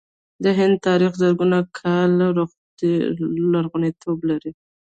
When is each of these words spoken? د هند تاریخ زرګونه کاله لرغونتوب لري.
د 0.43 0.45
هند 0.57 0.75
تاریخ 0.87 1.11
زرګونه 1.21 1.57
کاله 1.79 2.27
لرغونتوب 3.53 4.19
لري. 4.29 4.51